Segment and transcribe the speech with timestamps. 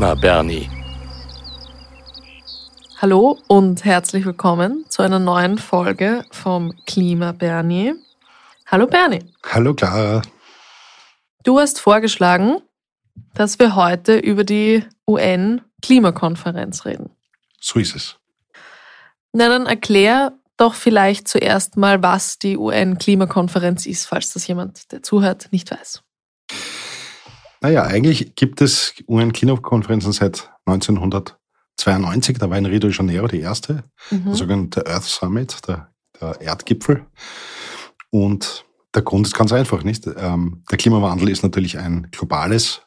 [0.00, 0.70] Klima Bernie.
[3.02, 7.92] Hallo und herzlich willkommen zu einer neuen Folge vom Klima Bernie.
[8.64, 9.26] Hallo Bernie.
[9.44, 10.22] Hallo Clara.
[11.44, 12.62] Du hast vorgeschlagen,
[13.34, 17.10] dass wir heute über die UN-Klimakonferenz reden.
[17.60, 18.16] So ist es.
[19.34, 25.02] Na dann erklär doch vielleicht zuerst mal, was die UN-Klimakonferenz ist, falls das jemand, der
[25.02, 26.02] zuhört, nicht weiß.
[27.60, 32.38] Naja, eigentlich gibt es UN-Klimakonferenzen seit 1992.
[32.38, 34.24] Da war in Rio de Janeiro die erste, Mhm.
[34.26, 37.04] der sogenannte Earth Summit, der, der Erdgipfel.
[38.10, 38.64] Und
[38.94, 40.06] der Grund ist ganz einfach, nicht?
[40.16, 42.82] Ähm, der Klimawandel ist natürlich ein globales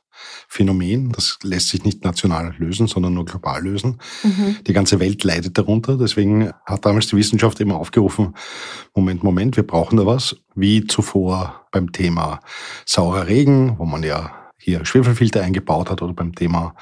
[0.48, 1.12] Phänomen.
[1.12, 4.00] Das lässt sich nicht national lösen, sondern nur global lösen.
[4.24, 4.58] Mhm.
[4.66, 5.98] Die ganze Welt leidet darunter.
[5.98, 8.36] Deswegen hat damals die Wissenschaft immer aufgerufen,
[8.96, 10.36] Moment, Moment, wir brauchen da was.
[10.56, 12.40] Wie zuvor beim Thema
[12.86, 14.32] saurer Regen, wo man ja
[14.64, 16.74] hier Schwefelfilter eingebaut hat, oder beim Thema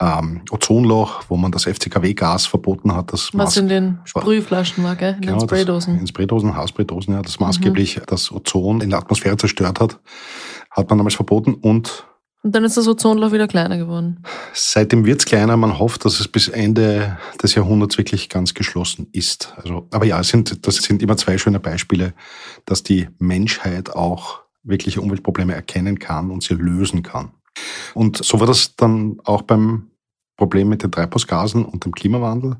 [0.00, 3.12] ähm, Ozonloch, wo man das FCKW-Gas verboten hat.
[3.12, 5.14] Das Was in den Sprühflaschen war, gell?
[5.14, 5.94] In Genau, den Spraydosen.
[5.94, 9.98] Das, in Spraydosen, Haarspraydosen, ja, das maßgeblich das Ozon in der Atmosphäre zerstört hat,
[10.70, 12.04] hat man damals verboten und
[12.42, 14.22] Und dann ist das Ozonloch wieder kleiner geworden.
[14.52, 15.56] Seitdem wird's kleiner.
[15.56, 19.54] Man hofft, dass es bis Ende des Jahrhunderts wirklich ganz geschlossen ist.
[19.56, 22.12] Also, aber ja, es sind, das sind immer zwei schöne Beispiele,
[22.66, 27.32] dass die Menschheit auch wirkliche Umweltprobleme erkennen kann und sie lösen kann.
[27.94, 29.90] Und so war das dann auch beim
[30.36, 32.56] Problem mit den Treibhausgasen und dem Klimawandel.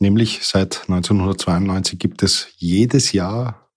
[0.00, 3.70] Nämlich seit 1992 gibt es jedes Jahr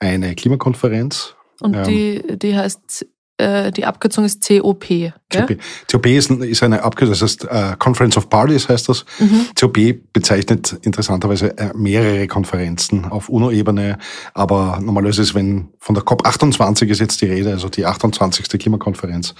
[0.00, 1.84] eine Klimakonferenz, Und Ähm.
[1.84, 3.06] die, die heißt,
[3.36, 5.12] äh, die Abkürzung ist COP, gell?
[5.32, 5.56] COP.
[5.90, 9.04] COP ist, ist eine Abkürzung, das heißt äh, Conference of Parties heißt das.
[9.18, 9.48] Mhm.
[9.58, 9.78] COP
[10.12, 13.98] bezeichnet interessanterweise äh, mehrere Konferenzen auf UNO-Ebene,
[14.34, 18.48] aber normalerweise ist, wenn von der COP28 ist jetzt die Rede, also die 28.
[18.48, 19.34] Klimakonferenz,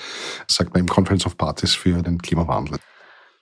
[0.48, 2.78] sagt man im Conference of Parties für den Klimawandel.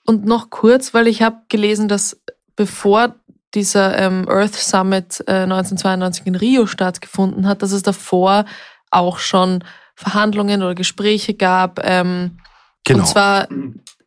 [0.04, 2.20] Und noch kurz, weil ich habe gelesen, dass
[2.56, 3.14] bevor
[3.54, 8.44] dieser ähm, Earth Summit äh, 1992 in Rio stattgefunden hat, dass es davor
[8.90, 9.64] auch schon
[9.94, 11.80] Verhandlungen oder Gespräche gab.
[11.84, 12.38] Ähm,
[12.84, 13.00] Genau.
[13.00, 13.46] Und zwar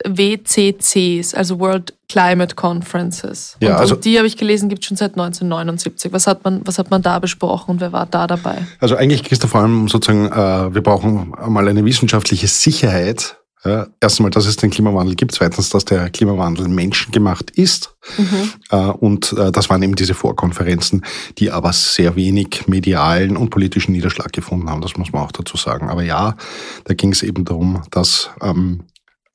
[0.05, 3.57] WCCs, also World Climate Conferences.
[3.61, 6.11] Ja, und, also- und die habe ich gelesen, gibt es schon seit 1979.
[6.11, 8.57] Was hat man, was hat man da besprochen und wer war da dabei?
[8.79, 13.37] Also eigentlich geht es da vor allem sozusagen, äh, wir brauchen mal eine wissenschaftliche Sicherheit.
[13.65, 15.31] Ja, erst einmal, dass es den Klimawandel gibt.
[15.31, 17.95] Zweitens, dass der Klimawandel menschengemacht ist.
[18.17, 18.51] Mhm.
[18.69, 21.03] Äh, Und äh, das waren eben diese Vorkonferenzen,
[21.39, 24.81] die aber sehr wenig medialen und politischen Niederschlag gefunden haben.
[24.81, 25.89] Das muss man auch dazu sagen.
[25.89, 26.35] Aber ja,
[26.83, 28.83] da ging es eben darum, dass ähm,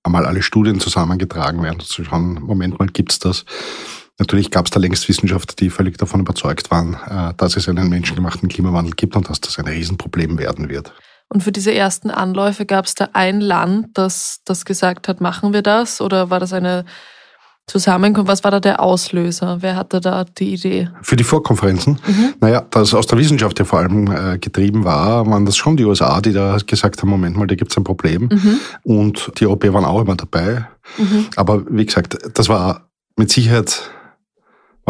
[0.04, 3.44] einmal alle Studien zusammengetragen werden, zu schauen, Moment mal, gibt's das?
[4.20, 7.88] Natürlich gab es da längst Wissenschaftler, die völlig davon überzeugt waren, äh, dass es einen
[7.88, 10.92] menschengemachten Klimawandel gibt und dass das ein Riesenproblem werden wird.
[11.32, 15.52] Und für diese ersten Anläufe gab es da ein Land, das, das gesagt hat, machen
[15.52, 16.00] wir das?
[16.00, 16.84] Oder war das eine
[17.68, 18.28] Zusammenkunft?
[18.28, 19.58] Was war da der Auslöser?
[19.60, 20.90] Wer hatte da die Idee?
[21.02, 22.34] Für die Vorkonferenzen, Mhm.
[22.40, 25.84] naja, das aus der Wissenschaft ja vor allem äh, getrieben war, waren das schon die
[25.84, 28.22] USA, die da gesagt haben, Moment mal, da gibt's ein Problem.
[28.32, 28.60] Mhm.
[28.82, 30.66] Und die Europäer waren auch immer dabei.
[30.98, 31.28] Mhm.
[31.36, 33.82] Aber wie gesagt, das war mit Sicherheit,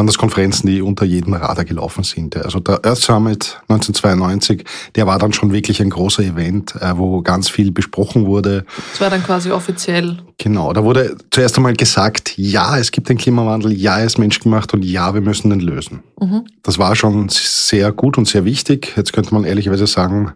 [0.00, 2.34] waren das Konferenzen, die unter jedem Radar gelaufen sind.
[2.34, 7.20] Also der Earth Summit 1992, der war dann schon wirklich ein großer Event, äh, wo
[7.20, 8.64] ganz viel besprochen wurde.
[8.92, 10.16] Das war dann quasi offiziell.
[10.38, 14.72] Genau, da wurde zuerst einmal gesagt, ja, es gibt den Klimawandel, ja, er ist menschgemacht
[14.72, 16.02] und ja, wir müssen den lösen.
[16.18, 16.46] Mhm.
[16.62, 18.94] Das war schon sehr gut und sehr wichtig.
[18.96, 20.32] Jetzt könnte man ehrlicherweise sagen,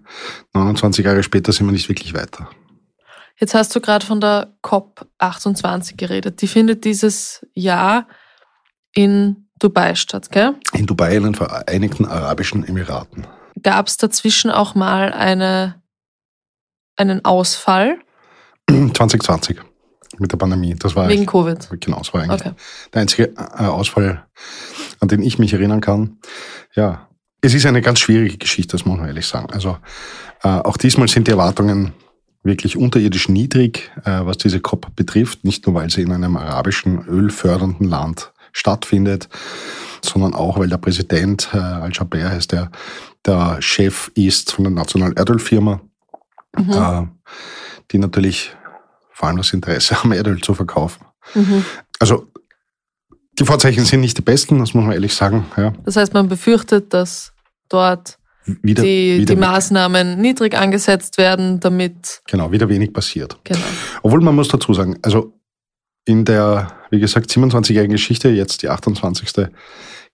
[0.52, 2.50] 29 Jahre später sind wir nicht wirklich weiter.
[3.40, 6.42] Jetzt hast du gerade von der COP28 geredet.
[6.42, 8.06] Die findet dieses Jahr
[8.94, 10.54] in Dubai statt, gell?
[10.72, 13.26] In Dubai, in den Vereinigten Arabischen Emiraten.
[13.62, 15.80] Gab es dazwischen auch mal eine,
[16.96, 17.98] einen Ausfall
[18.68, 19.60] 2020
[20.18, 20.74] mit der Pandemie.
[20.78, 21.68] Das war wegen Covid?
[21.80, 22.52] genau, das war eigentlich Okay.
[22.92, 24.24] der einzige äh, Ausfall,
[25.00, 26.18] an den ich mich erinnern kann.
[26.74, 27.08] Ja,
[27.40, 29.52] es ist eine ganz schwierige Geschichte, das muss man ehrlich sagen.
[29.52, 29.78] Also
[30.42, 31.92] äh, auch diesmal sind die Erwartungen
[32.42, 35.44] wirklich unterirdisch niedrig, äh, was diese COP betrifft.
[35.44, 39.28] Nicht nur, weil sie in einem arabischen, ölfördernden Land stattfindet,
[40.02, 42.70] sondern auch, weil der Präsident, äh, Al-Jaber heißt der,
[43.26, 45.80] der Chef ist von der Nationalen Erdölfirma,
[46.56, 46.70] Mhm.
[46.72, 47.02] äh,
[47.90, 48.54] die natürlich
[49.12, 51.04] vor allem das Interesse haben, Erdöl zu verkaufen.
[51.34, 51.64] Mhm.
[51.98, 52.28] Also
[53.38, 55.46] die Vorzeichen sind nicht die besten, das muss man ehrlich sagen.
[55.56, 57.32] Ja, Das heißt, man befürchtet, dass
[57.68, 58.18] dort
[58.62, 62.22] wieder, die, wieder, die Maßnahmen niedrig angesetzt werden, damit.
[62.28, 63.36] genau, wieder wenig passiert.
[63.42, 63.58] Genau.
[64.02, 65.33] Obwohl man muss dazu sagen, also
[66.04, 69.50] in der, wie gesagt, 27-jährigen Geschichte, jetzt die 28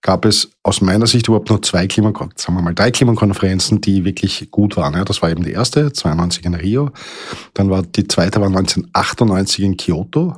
[0.01, 4.03] gab es aus meiner Sicht überhaupt nur zwei Klimakonferenzen, sagen wir mal drei Klimakonferenzen, die
[4.03, 4.95] wirklich gut waren.
[4.95, 6.89] Ja, das war eben die erste, 92 in Rio.
[7.53, 10.35] Dann war die zweite war 1998 in Kyoto.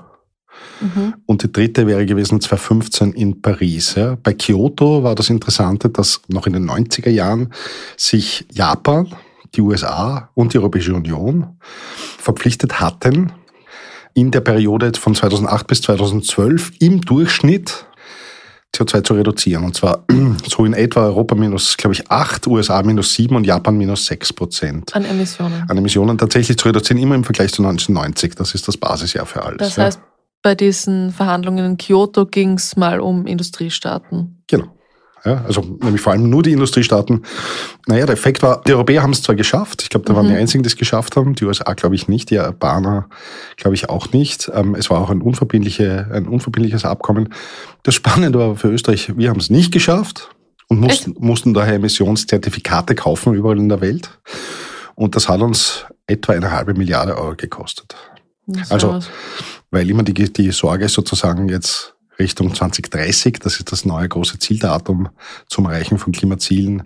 [0.82, 1.14] Mhm.
[1.26, 3.96] Und die dritte wäre gewesen 2015 in Paris.
[3.96, 4.18] Ja.
[4.22, 7.54] Bei Kyoto war das Interessante, dass noch in den 90er Jahren
[7.96, 9.16] sich Japan,
[9.56, 11.58] die USA und die Europäische Union
[12.18, 13.32] verpflichtet hatten,
[14.13, 17.86] in der Periode von 2008 bis 2012 im Durchschnitt
[18.75, 19.63] CO2 zu reduzieren.
[19.63, 20.06] Und zwar
[20.48, 24.33] so in etwa Europa minus, glaube ich, 8, USA minus 7 und Japan minus 6
[24.33, 24.95] Prozent.
[24.95, 25.65] An Emissionen.
[25.68, 28.36] An Emissionen tatsächlich zu reduzieren, immer im Vergleich zu 1990.
[28.36, 29.60] Das ist das Basisjahr für alles.
[29.60, 30.06] Das heißt, ja.
[30.42, 34.44] bei diesen Verhandlungen in Kyoto ging es mal um Industriestaaten.
[34.48, 34.66] Genau.
[35.25, 37.24] Ja, also nämlich vor allem nur die Industriestaaten.
[37.88, 40.31] Naja, der Effekt war, die Europäer haben es zwar geschafft, ich glaube, da waren mhm.
[40.31, 43.08] die einzigen, die es geschafft haben, die USA glaube ich nicht, die Japaner
[43.56, 44.52] glaube ich auch nicht.
[44.54, 47.34] Ähm, es war auch ein, unverbindliche, ein unverbindliches Abkommen.
[47.84, 50.30] Das Spannende war für Österreich, wir haben es nicht geschafft
[50.68, 54.19] und mussten, mussten daher Emissionszertifikate kaufen überall in der Welt.
[54.96, 57.96] Und das hat uns etwa eine halbe Milliarde Euro gekostet.
[58.69, 59.00] Also,
[59.72, 61.93] weil immer die, die Sorge sozusagen jetzt
[62.24, 65.10] Richtung 2030, das ist das neue große Zieldatum
[65.48, 66.84] zum Erreichen von Klimazielen,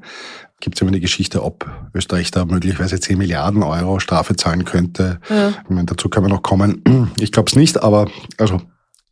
[0.59, 5.19] gibt es immer die Geschichte, ob Österreich da möglicherweise 10 Milliarden Euro Strafe zahlen könnte.
[5.29, 5.49] Ja.
[5.49, 7.11] Ich meine, dazu können wir noch kommen.
[7.19, 8.07] Ich glaube es nicht, aber
[8.37, 8.61] also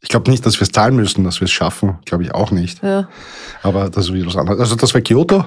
[0.01, 2.51] ich glaube nicht, dass wir es zahlen müssen, dass wir es schaffen, glaube ich auch
[2.51, 2.83] nicht.
[2.83, 3.07] Ja.
[3.63, 4.59] Aber das ist wieder was anderes.
[4.59, 5.45] Also das war Kyoto.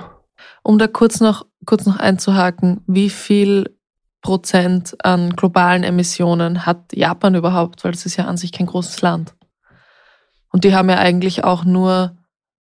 [0.63, 3.77] Um da kurz noch, kurz noch einzuhaken, wie viel
[4.21, 7.85] Prozent an globalen Emissionen hat Japan überhaupt?
[7.85, 9.35] Weil das ist ja an sich kein großes Land.
[10.59, 12.17] Und die haben ja eigentlich auch nur,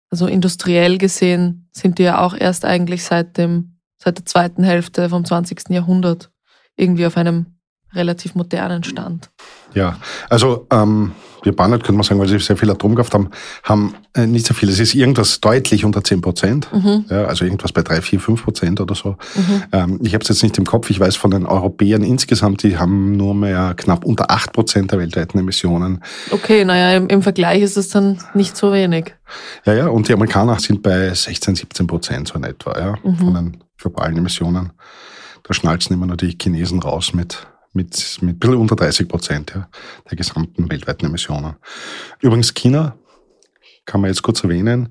[0.09, 5.09] also industriell gesehen, sind die ja auch erst eigentlich seit dem, seit der zweiten Hälfte
[5.09, 5.71] vom 20.
[5.71, 6.31] Jahrhundert
[6.77, 7.59] irgendwie auf einem
[7.93, 9.31] relativ modernen Stand.
[9.75, 9.99] Ja,
[10.31, 11.11] also ähm,
[11.44, 13.31] Japaner, könnte man sagen, weil sie sehr viel Atomkraft haben,
[13.62, 14.69] haben äh, nicht so viel.
[14.69, 17.05] Es ist irgendwas deutlich unter 10 Prozent, mhm.
[17.08, 19.17] ja, also irgendwas bei 3, 4, 5 Prozent oder so.
[19.35, 19.62] Mhm.
[19.73, 22.79] Ähm, ich habe es jetzt nicht im Kopf, ich weiß von den Europäern insgesamt, die
[22.79, 26.02] haben nur mehr knapp unter 8 Prozent der weltweiten Emissionen.
[26.31, 29.14] Okay, naja, im, im Vergleich ist es dann nicht so wenig.
[29.64, 33.17] Ja, ja, und die Amerikaner sind bei 16, 17 Prozent so in etwa, ja, mhm.
[33.17, 34.73] von den globalen Emissionen.
[35.44, 37.46] Da schnalzen immer nur die Chinesen raus mit
[37.78, 39.69] mit, mit ein bisschen unter 30 Prozent ja,
[40.10, 41.54] der gesamten weltweiten Emissionen.
[42.20, 42.96] Übrigens China,
[43.86, 44.90] kann man jetzt kurz erwähnen,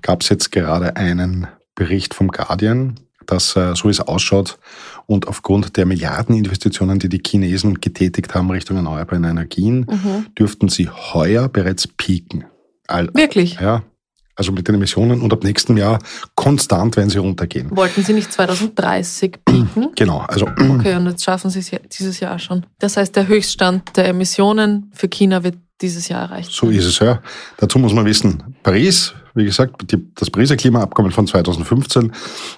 [0.00, 4.58] gab es jetzt gerade einen Bericht vom Guardian, dass äh, so wie es ausschaut
[5.06, 10.26] und aufgrund der Milliardeninvestitionen, die die Chinesen getätigt haben Richtung erneuerbaren Energien, mhm.
[10.38, 12.44] dürften sie heuer bereits peaken.
[12.86, 13.58] All, Wirklich?
[13.60, 13.82] Ja,
[14.40, 15.98] also mit den Emissionen und ab nächstem Jahr
[16.34, 17.68] konstant werden sie runtergehen.
[17.76, 19.88] Wollten Sie nicht 2030 bieten?
[19.96, 20.46] Genau, also.
[20.80, 22.64] Okay, und jetzt schaffen Sie es dieses Jahr schon.
[22.78, 26.52] Das heißt, der Höchststand der Emissionen für China wird dieses Jahr erreicht.
[26.52, 27.20] So ist es, ja.
[27.58, 32.12] Dazu muss man wissen, Paris wie gesagt, die, das Pariser Klimaabkommen von 2015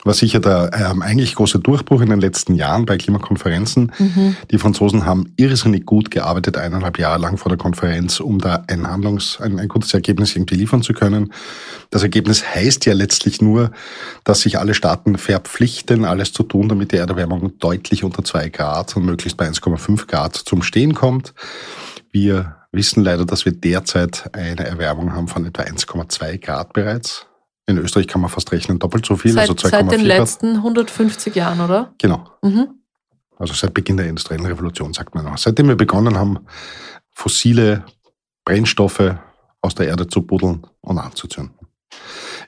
[0.04, 3.92] war sicher der ähm, eigentlich große Durchbruch in den letzten Jahren bei Klimakonferenzen.
[3.98, 4.36] Mhm.
[4.50, 8.86] Die Franzosen haben irrsinnig gut gearbeitet, eineinhalb Jahre lang vor der Konferenz, um da ein
[8.86, 11.32] Handlungs-, ein, ein gutes Ergebnis irgendwie liefern zu können.
[11.90, 13.70] Das Ergebnis heißt ja letztlich nur,
[14.24, 18.96] dass sich alle Staaten verpflichten, alles zu tun, damit die Erderwärmung deutlich unter zwei Grad
[18.96, 21.34] und möglichst bei 1,5 Grad zum Stehen kommt.
[22.10, 27.26] Wir wissen leider, dass wir derzeit eine Erwärmung haben von etwa 1,2 Grad bereits.
[27.66, 30.56] In Österreich kann man fast rechnen, doppelt so viel, seit, also 2,4 Seit den letzten
[30.56, 31.94] 150 Jahren, oder?
[31.98, 32.28] Genau.
[32.42, 32.68] Mhm.
[33.38, 35.38] Also seit Beginn der industriellen Revolution, sagt man auch.
[35.38, 36.40] Seitdem wir begonnen haben,
[37.12, 37.84] fossile
[38.44, 39.14] Brennstoffe
[39.60, 41.54] aus der Erde zu buddeln und anzuzünden.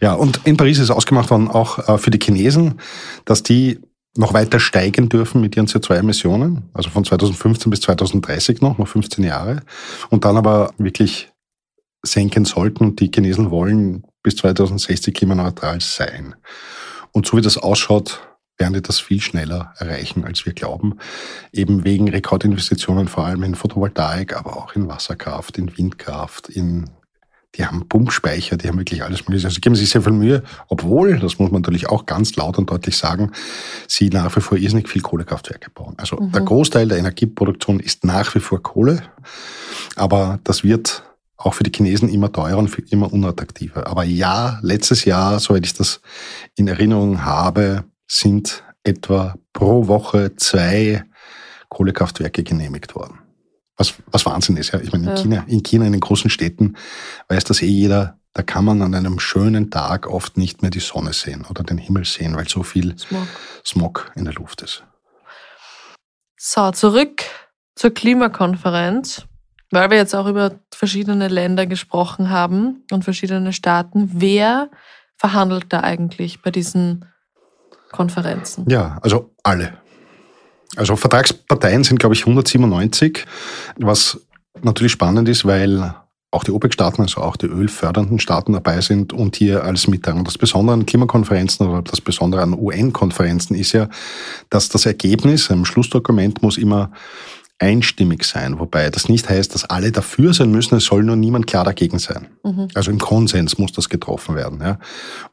[0.00, 2.80] Ja, und in Paris ist ausgemacht worden, auch äh, für die Chinesen,
[3.24, 3.80] dass die
[4.16, 9.24] noch weiter steigen dürfen mit ihren CO2-Emissionen, also von 2015 bis 2030 noch, noch 15
[9.24, 9.62] Jahre,
[10.10, 11.32] und dann aber wirklich
[12.02, 12.84] senken sollten.
[12.84, 16.34] Und die Chinesen wollen bis 2060 klimaneutral sein.
[17.12, 18.20] Und so wie das ausschaut,
[18.56, 20.98] werden die das viel schneller erreichen, als wir glauben.
[21.52, 26.90] Eben wegen Rekordinvestitionen, vor allem in Photovoltaik, aber auch in Wasserkraft, in Windkraft, in
[27.56, 29.46] die haben Pumpspeicher, die haben wirklich alles mögliche.
[29.46, 32.70] Also geben sich sehr viel Mühe, obwohl, das muss man natürlich auch ganz laut und
[32.70, 33.30] deutlich sagen,
[33.86, 35.94] sie nach wie vor irrsinnig viel Kohlekraftwerke bauen.
[35.96, 36.32] Also mhm.
[36.32, 39.02] der Großteil der Energieproduktion ist nach wie vor Kohle,
[39.96, 41.04] aber das wird
[41.36, 43.86] auch für die Chinesen immer teurer und immer unattraktiver.
[43.86, 46.00] Aber ja, letztes Jahr, soweit ich das
[46.56, 51.04] in Erinnerung habe, sind etwa pro Woche zwei
[51.68, 53.18] Kohlekraftwerke genehmigt worden.
[53.76, 54.80] Was, was Wahnsinn ist, ja.
[54.80, 55.22] Ich meine, in, ja.
[55.22, 56.76] China, in China, in den großen Städten,
[57.28, 60.80] weiß das eh jeder, da kann man an einem schönen Tag oft nicht mehr die
[60.80, 63.26] Sonne sehen oder den Himmel sehen, weil so viel Smog,
[63.64, 64.84] Smog in der Luft ist.
[66.36, 67.22] So, zurück
[67.74, 69.26] zur Klimakonferenz.
[69.70, 74.70] weil wir jetzt auch über verschiedene Länder gesprochen haben und verschiedene Staaten, wer
[75.16, 77.06] verhandelt da eigentlich bei diesen
[77.90, 78.68] Konferenzen?
[78.68, 79.78] Ja, also alle.
[80.76, 83.24] Also Vertragsparteien sind, glaube ich, 197,
[83.76, 84.20] was
[84.62, 85.94] natürlich spannend ist, weil
[86.34, 90.24] auch die OPEC-Staaten, also auch die ölfördernden Staaten dabei sind und hier alles mittragen.
[90.24, 93.88] Das Besondere an Klimakonferenzen oder das Besondere an UN-Konferenzen ist ja,
[94.50, 96.90] dass das Ergebnis, ein Schlussdokument muss immer
[97.58, 101.46] einstimmig sein, wobei das nicht heißt, dass alle dafür sein müssen, es soll nur niemand
[101.46, 102.26] klar dagegen sein.
[102.42, 102.68] Mhm.
[102.74, 104.60] Also im Konsens muss das getroffen werden.
[104.60, 104.78] Ja.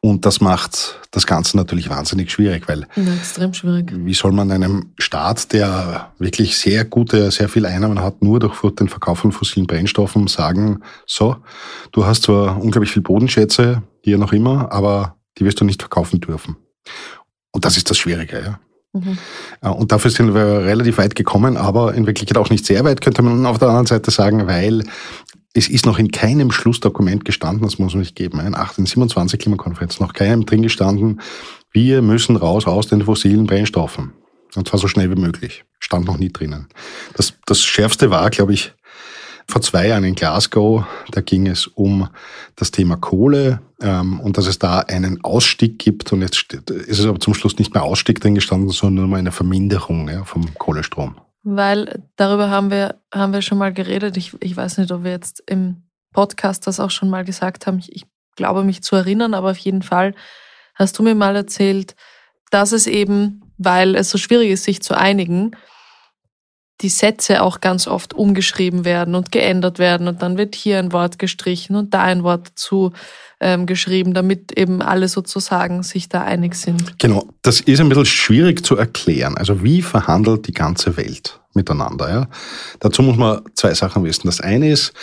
[0.02, 3.92] Und das macht das Ganze natürlich wahnsinnig schwierig, weil ja, extrem schwierig.
[3.94, 8.62] wie soll man einem Staat, der wirklich sehr gute, sehr viel Einnahmen hat, nur durch
[8.76, 11.38] den Verkauf von fossilen Brennstoffen sagen, so,
[11.92, 16.22] du hast zwar unglaublich viel Bodenschätze, hier noch immer, aber die wirst du nicht verkaufen
[16.22, 16.56] dürfen.
[17.52, 18.60] Und das ist das Schwierige, ja.
[18.94, 19.18] Mhm.
[19.62, 23.22] Und dafür sind wir relativ weit gekommen, aber in Wirklichkeit auch nicht sehr weit, könnte
[23.22, 24.84] man auf der anderen Seite sagen, weil
[25.54, 30.00] es ist noch in keinem Schlussdokument gestanden, das muss man nicht geben, in 1827 Klimakonferenz,
[30.00, 31.22] noch keinem drin gestanden,
[31.72, 34.14] wir müssen raus aus den fossilen Brennstoffen.
[34.56, 35.64] Und zwar so schnell wie möglich.
[35.80, 36.68] Stand noch nie drinnen.
[37.16, 38.74] Das, das Schärfste war, glaube ich,
[39.52, 40.86] vor zwei Jahren in Glasgow.
[41.12, 42.10] Da ging es um
[42.56, 46.12] das Thema Kohle ähm, und dass es da einen Ausstieg gibt.
[46.14, 49.32] Und jetzt ist es aber zum Schluss nicht mehr Ausstieg drin gestanden, sondern nur eine
[49.32, 51.16] Verminderung ja, vom Kohlestrom.
[51.44, 54.18] Weil darüber haben wir, haben wir schon mal geredet.
[54.18, 57.80] Ich, ich weiß nicht, ob wir jetzt im Podcast das auch schon mal gesagt haben.
[57.80, 58.06] Ich, ich
[58.36, 60.14] glaube mich zu erinnern, aber auf jeden Fall
[60.76, 61.96] hast du mir mal erzählt,
[62.52, 65.56] dass es eben, weil es so schwierig ist, sich zu einigen,
[66.82, 70.92] die Sätze auch ganz oft umgeschrieben werden und geändert werden und dann wird hier ein
[70.92, 72.92] Wort gestrichen und da ein Wort dazu
[73.40, 77.00] ähm, geschrieben, damit eben alle sozusagen sich da einig sind.
[77.00, 79.36] Genau, das ist ein bisschen schwierig zu erklären.
[79.38, 82.10] Also wie verhandelt die ganze Welt miteinander?
[82.10, 82.28] Ja?
[82.80, 84.28] Dazu muss man zwei Sachen wissen.
[84.28, 84.94] Das eine ist,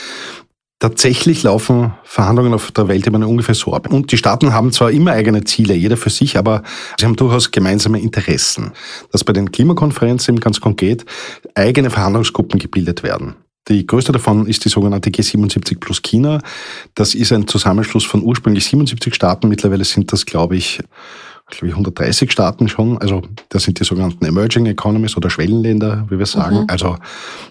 [0.80, 3.92] Tatsächlich laufen Verhandlungen auf der Weltebene ungefähr so ab.
[3.92, 6.62] Und die Staaten haben zwar immer eigene Ziele, jeder für sich, aber
[6.98, 8.72] sie haben durchaus gemeinsame Interessen.
[9.10, 11.04] Dass bei den Klimakonferenzen ganz konkret
[11.56, 13.34] eigene Verhandlungsgruppen gebildet werden.
[13.66, 16.40] Die größte davon ist die sogenannte G77 plus China.
[16.94, 19.48] Das ist ein Zusammenschluss von ursprünglich 77 Staaten.
[19.48, 20.80] Mittlerweile sind das, glaube ich,
[21.50, 22.98] glaube ich, 130 Staaten schon.
[22.98, 26.60] Also das sind die sogenannten Emerging Economies oder Schwellenländer, wie wir sagen.
[26.60, 26.66] Mhm.
[26.68, 26.96] Also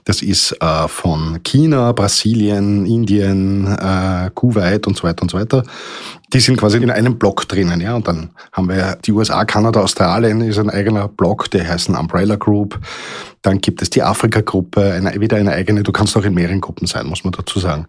[0.06, 5.63] das ist äh, von China, Brasilien, Indien, äh, Kuwait und so weiter und so weiter.
[6.34, 7.96] Die sind quasi in einem Block drinnen, ja.
[7.96, 11.96] Und dann haben wir die USA, Kanada, Australien ist ein eigener Block, der heißt ein
[11.96, 12.80] Umbrella Group.
[13.42, 15.84] Dann gibt es die Afrika-Gruppe, eine, wieder eine eigene.
[15.84, 17.88] Du kannst auch in mehreren Gruppen sein, muss man dazu sagen.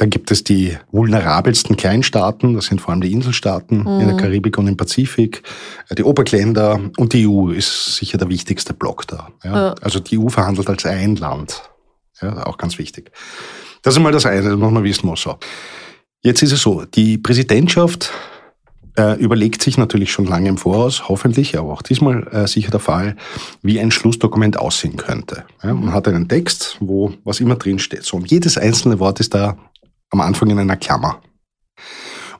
[0.00, 4.00] Dann gibt es die vulnerabelsten Kleinstaaten, das sind vor allem die Inselstaaten mhm.
[4.00, 4.16] in der mhm.
[4.16, 5.42] Karibik und im Pazifik,
[5.90, 9.28] äh, die OPEC-Länder und die EU ist sicher der wichtigste Block da.
[9.44, 9.52] Ja?
[9.54, 9.74] Ja.
[9.82, 11.64] Also die EU verhandelt als ein Land.
[12.22, 13.12] Ja, auch ganz wichtig.
[13.82, 15.20] Das ist mal das eine, das muss man wissen muss.
[15.20, 15.36] So.
[16.22, 18.10] Jetzt ist es so, die Präsidentschaft
[18.96, 22.80] äh, überlegt sich natürlich schon lange im Voraus, hoffentlich, aber auch diesmal äh, sicher der
[22.80, 23.16] Fall,
[23.60, 25.44] wie ein Schlussdokument aussehen könnte.
[25.62, 28.04] Ja, man hat einen Text, wo was immer drin steht.
[28.04, 29.58] So, und jedes einzelne Wort ist da
[30.10, 31.20] am Anfang in einer Klammer.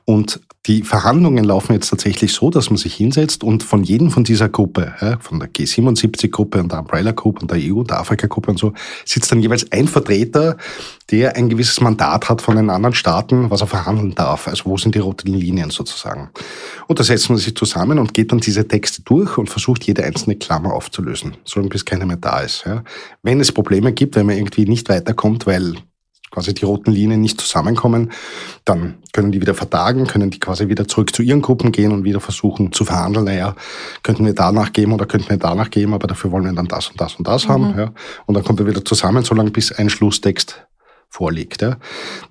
[0.05, 4.23] Und die Verhandlungen laufen jetzt tatsächlich so, dass man sich hinsetzt und von jedem von
[4.23, 8.59] dieser Gruppe, von der G77-Gruppe und der Umbrella Group und der EU der Afrika-Gruppe und
[8.59, 8.73] so,
[9.03, 10.57] sitzt dann jeweils ein Vertreter,
[11.09, 14.47] der ein gewisses Mandat hat von den anderen Staaten, was er verhandeln darf.
[14.47, 16.29] Also wo sind die roten Linien sozusagen.
[16.87, 20.03] Und da setzt man sich zusammen und geht dann diese Texte durch und versucht jede
[20.03, 22.65] einzelne Klammer aufzulösen, solange bis keiner mehr da ist.
[23.23, 25.75] Wenn es Probleme gibt, wenn man irgendwie nicht weiterkommt, weil
[26.31, 28.11] quasi die roten Linien nicht zusammenkommen,
[28.65, 32.03] dann können die wieder vertagen, können die quasi wieder zurück zu ihren Gruppen gehen und
[32.03, 33.55] wieder versuchen zu verhandeln, naja,
[34.01, 36.89] könnten wir danach geben oder könnten wir danach geben, aber dafür wollen wir dann das
[36.89, 37.51] und das und das mhm.
[37.51, 37.77] haben.
[37.77, 37.91] Ja.
[38.25, 40.65] Und dann kommt er wieder zusammen, solange bis ein Schlusstext
[41.11, 41.61] vorliegt.
[41.61, 41.77] Ja.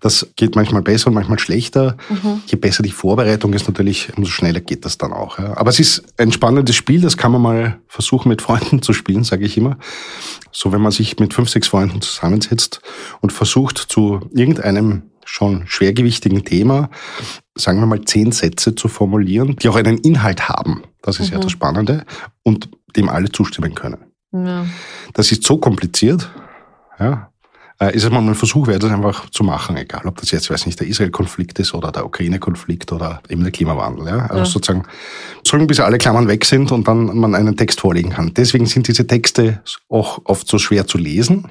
[0.00, 1.96] Das geht manchmal besser und manchmal schlechter.
[2.08, 2.42] Mhm.
[2.46, 5.38] Je besser die Vorbereitung ist natürlich, umso schneller geht das dann auch.
[5.38, 5.56] Ja.
[5.56, 9.22] Aber es ist ein spannendes Spiel, das kann man mal versuchen mit Freunden zu spielen,
[9.22, 9.78] sage ich immer.
[10.50, 12.80] So wenn man sich mit fünf, sechs Freunden zusammensetzt
[13.20, 16.88] und versucht zu irgendeinem schon schwergewichtigen Thema,
[17.54, 20.82] sagen wir mal, zehn Sätze zu formulieren, die auch einen Inhalt haben.
[21.02, 21.34] Das ist mhm.
[21.34, 22.04] ja das Spannende
[22.42, 24.06] und dem alle zustimmen können.
[24.32, 24.64] Ja.
[25.12, 26.30] Das ist so kompliziert,
[26.98, 27.29] ja,
[27.80, 30.50] äh, ist es mal ein Versuch wert, das einfach zu machen, egal ob das jetzt,
[30.50, 34.06] weiß nicht, der Israel-Konflikt ist oder der Ukraine-Konflikt oder eben der Klimawandel.
[34.06, 34.18] Ja?
[34.26, 34.44] Also ja.
[34.44, 34.84] sozusagen,
[35.46, 38.32] solange bis alle Klammern weg sind und dann man einen Text vorlegen kann.
[38.34, 41.48] Deswegen sind diese Texte auch oft so schwer zu lesen,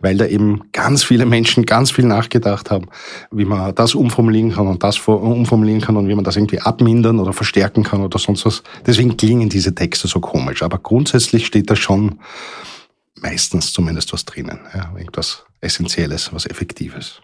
[0.00, 2.86] weil da eben ganz viele Menschen ganz viel nachgedacht haben,
[3.30, 7.20] wie man das umformulieren kann und das umformulieren kann und wie man das irgendwie abmindern
[7.20, 8.62] oder verstärken kann oder sonst was.
[8.86, 10.62] Deswegen klingen diese Texte so komisch.
[10.62, 12.18] Aber grundsätzlich steht da schon
[13.20, 14.60] meistens zumindest was drinnen.
[14.74, 17.20] Ja, irgendwas Essentielles, was Effektives.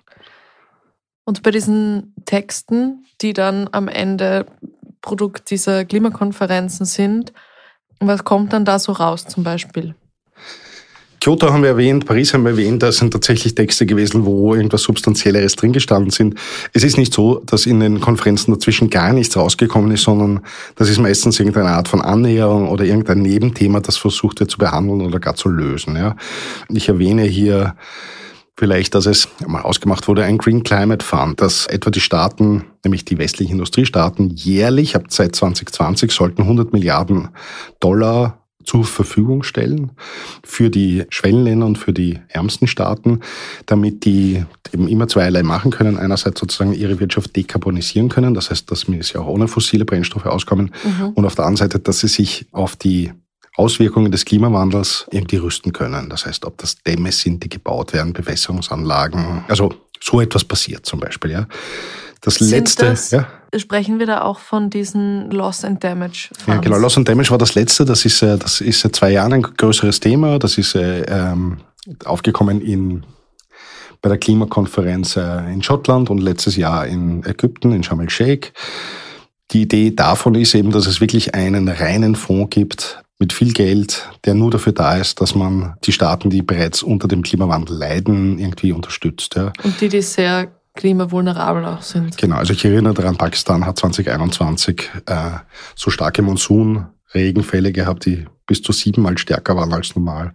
[1.24, 4.46] Und bei diesen Texten, die dann am Ende
[5.00, 7.32] Produkt dieser Klimakonferenzen sind,
[8.00, 9.94] was kommt dann da so raus zum Beispiel?
[11.24, 14.82] Kyoto haben wir erwähnt, Paris haben wir erwähnt, da sind tatsächlich Texte gewesen, wo irgendwas
[14.82, 16.34] Substanzielleres drin gestanden sind.
[16.74, 20.40] Es ist nicht so, dass in den Konferenzen dazwischen gar nichts rausgekommen ist, sondern
[20.76, 25.00] das ist meistens irgendeine Art von Annäherung oder irgendein Nebenthema, das versucht wird zu behandeln
[25.00, 25.96] oder gar zu lösen.
[25.96, 26.14] Ja.
[26.68, 27.74] Ich erwähne hier
[28.54, 33.06] vielleicht, dass es mal ausgemacht wurde, ein Green Climate Fund, dass etwa die Staaten, nämlich
[33.06, 37.30] die westlichen Industriestaaten, jährlich ab seit 2020 sollten 100 Milliarden
[37.80, 39.92] Dollar zur Verfügung stellen
[40.42, 43.20] für die Schwellenländer und für die ärmsten Staaten,
[43.66, 45.98] damit die eben immer zweierlei machen können.
[45.98, 50.72] Einerseits sozusagen ihre Wirtschaft dekarbonisieren können, das heißt, dass sie auch ohne fossile Brennstoffe auskommen
[50.84, 51.08] mhm.
[51.10, 53.12] und auf der anderen Seite, dass sie sich auf die
[53.56, 56.10] Auswirkungen des Klimawandels irgendwie rüsten können.
[56.10, 59.44] Das heißt, ob das Dämme sind, die gebaut werden, Bewässerungsanlagen.
[59.48, 61.30] Also so etwas passiert zum Beispiel.
[61.30, 61.46] Ja.
[62.24, 62.86] Das sind letzte.
[62.86, 63.26] Das, ja?
[63.56, 66.30] Sprechen wir da auch von diesen Loss and Damage?
[66.32, 66.46] Funds?
[66.46, 66.78] Ja, genau.
[66.78, 67.84] Loss and Damage war das letzte.
[67.84, 70.38] Das ist, äh, das ist seit zwei Jahren ein größeres Thema.
[70.38, 71.58] Das ist äh, ähm,
[72.04, 73.04] aufgekommen in
[74.00, 78.52] bei der Klimakonferenz äh, in Schottland und letztes Jahr in Ägypten, in Sharm el-Sheikh.
[79.50, 84.10] Die Idee davon ist eben, dass es wirklich einen reinen Fonds gibt, mit viel Geld,
[84.24, 88.38] der nur dafür da ist, dass man die Staaten, die bereits unter dem Klimawandel leiden,
[88.38, 89.36] irgendwie unterstützt.
[89.36, 89.52] Ja.
[89.62, 92.16] Und die, die sehr klimavulnerabel auch sind.
[92.18, 95.30] Genau, also ich erinnere daran, Pakistan hat 2021 äh,
[95.76, 100.34] so starke Monsunregenfälle gehabt, die bis zu siebenmal stärker waren als normal.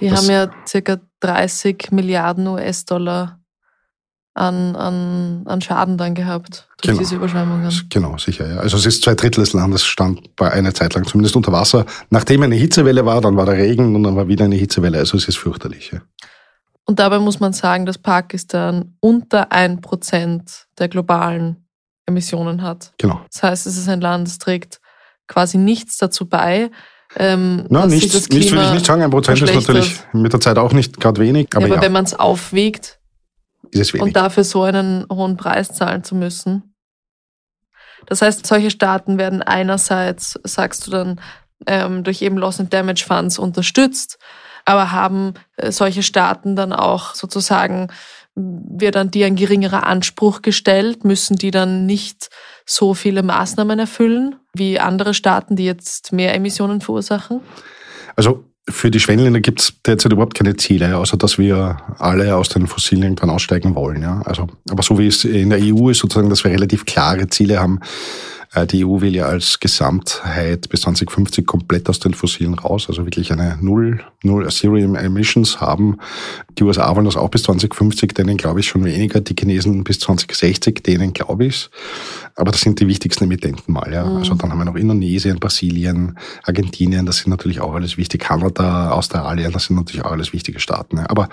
[0.00, 3.40] Die das, haben ja circa 30 Milliarden US-Dollar
[4.34, 6.98] an, an, an Schaden dann gehabt durch genau.
[6.98, 7.72] diese Überschwemmungen.
[7.90, 8.48] Genau, sicher.
[8.48, 8.56] Ja.
[8.58, 11.86] Also es ist zwei Drittel des Landes stand bei einer Zeit lang zumindest unter Wasser.
[12.10, 14.98] Nachdem eine Hitzewelle war, dann war der Regen und dann war wieder eine Hitzewelle.
[14.98, 15.90] Also es ist fürchterlich.
[15.92, 16.00] Ja.
[16.88, 21.68] Und dabei muss man sagen, dass Pakistan unter ein Prozent der globalen
[22.06, 22.94] Emissionen hat.
[22.96, 23.20] Genau.
[23.30, 24.80] Das heißt, es ist ein Land, das trägt
[25.26, 26.70] quasi nichts dazu bei.
[27.16, 29.02] Ähm, Nein, nichts, nichts will ich nicht sagen.
[29.02, 31.48] Ein Prozent ist natürlich mit der Zeit auch nicht gerade wenig.
[31.54, 31.82] Aber, ja, aber ja.
[31.82, 32.98] wenn man es aufwiegt.
[34.00, 36.74] Und dafür so einen hohen Preis zahlen zu müssen.
[38.06, 41.20] Das heißt, solche Staaten werden einerseits, sagst du dann,
[41.66, 44.18] ähm, durch eben Loss and Damage Funds unterstützt,
[44.68, 47.88] aber haben äh, solche Staaten dann auch sozusagen,
[48.34, 52.28] wird an die ein geringerer Anspruch gestellt, müssen die dann nicht
[52.66, 57.40] so viele Maßnahmen erfüllen wie andere Staaten, die jetzt mehr Emissionen verursachen?
[58.14, 62.50] Also für die Schwellenländer gibt es derzeit überhaupt keine Ziele, außer dass wir alle aus
[62.50, 64.02] den Fossilen irgendwann aussteigen wollen.
[64.02, 64.20] Ja?
[64.26, 67.58] Also, aber so wie es in der EU ist, sozusagen, dass wir relativ klare Ziele
[67.58, 67.80] haben,
[68.72, 73.30] die EU will ja als Gesamtheit bis 2050 komplett aus den Fossilen raus, also wirklich
[73.30, 75.98] eine Null, Null Zero Emissions haben.
[76.58, 79.20] Die USA wollen das auch bis 2050, denen glaube ich schon weniger.
[79.20, 81.68] Die Chinesen bis 2060, denen glaube ich
[82.38, 83.92] Aber das sind die wichtigsten Emittenten mal.
[83.92, 84.06] Ja.
[84.06, 84.18] Mhm.
[84.18, 88.20] Also dann haben wir noch Indonesien, Brasilien, Argentinien, das sind natürlich auch alles wichtig.
[88.20, 90.98] Kanada, Australien, das sind natürlich auch alles wichtige Staaten.
[90.98, 91.10] Ja.
[91.10, 91.28] Aber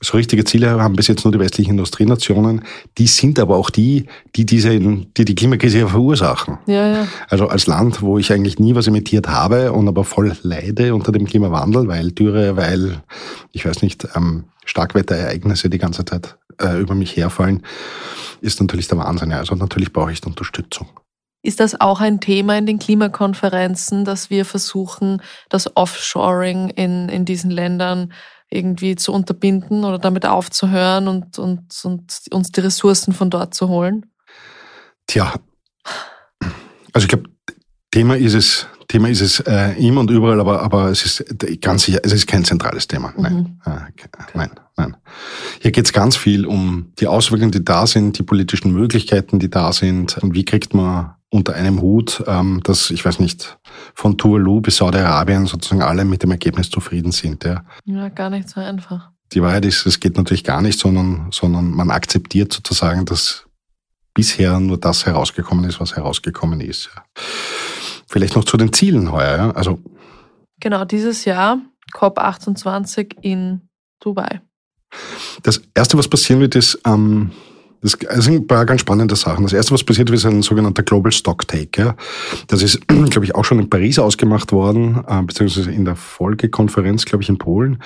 [0.00, 2.62] so richtige Ziele haben bis jetzt nur die westlichen Industrienationen.
[2.96, 4.06] Die sind aber auch die,
[4.36, 6.58] die diese, die, die Klimakrise verursachen.
[6.66, 7.08] Ja, ja.
[7.28, 11.10] Also als Land, wo ich eigentlich nie was emittiert habe und aber voll leide unter
[11.10, 13.02] dem Klimawandel, weil Dürre, weil,
[13.50, 17.62] ich weiß nicht, ähm, Starkwetterereignisse die ganze Zeit äh, über mich herfallen,
[18.40, 19.32] ist natürlich der Wahnsinn.
[19.32, 20.88] Also natürlich brauche ich Unterstützung.
[21.42, 27.24] Ist das auch ein Thema in den Klimakonferenzen, dass wir versuchen, das Offshoring in, in
[27.24, 28.12] diesen Ländern
[28.50, 33.68] irgendwie zu unterbinden oder damit aufzuhören und, und, und uns die Ressourcen von dort zu
[33.68, 34.06] holen?
[35.06, 35.34] Tja,
[36.92, 37.30] also ich glaube,
[37.90, 41.84] Thema ist es, Thema ist es äh, immer und überall, aber, aber es ist ganz
[41.84, 43.12] sicher, es ist kein zentrales Thema.
[43.16, 43.72] Nein, mhm.
[43.72, 44.96] äh, nein, nein.
[45.60, 49.50] Hier geht es ganz viel um die Auswirkungen, die da sind, die politischen Möglichkeiten, die
[49.50, 53.58] da sind und wie kriegt man unter einem Hut, ähm, dass, ich weiß nicht,
[53.94, 57.44] von Tuvalu bis Saudi-Arabien sozusagen alle mit dem Ergebnis zufrieden sind.
[57.44, 57.64] Ja.
[57.84, 59.10] ja, gar nicht so einfach.
[59.32, 63.44] Die Wahrheit ist, es geht natürlich gar nicht, sondern, sondern man akzeptiert sozusagen, dass
[64.14, 66.90] bisher nur das herausgekommen ist, was herausgekommen ist.
[68.06, 69.36] Vielleicht noch zu den Zielen heuer.
[69.36, 69.50] Ja?
[69.50, 69.80] Also
[70.60, 71.58] genau, dieses Jahr
[71.92, 73.68] COP28 in
[74.00, 74.40] Dubai.
[75.42, 77.32] Das Erste, was passieren wird, ist, ähm,
[77.82, 79.44] das sind ein paar ganz spannende Sachen.
[79.44, 81.80] Das Erste, was passiert, ist ein sogenannter Global Stock Take.
[81.80, 81.96] Ja.
[82.48, 87.04] Das ist, glaube ich, auch schon in Paris ausgemacht worden, äh, beziehungsweise in der Folgekonferenz,
[87.04, 87.82] glaube ich, in Polen.